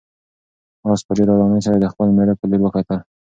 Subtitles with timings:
[0.91, 2.99] آس په ډېرې آرامۍ سره د خپل مېړه په لور وکتل.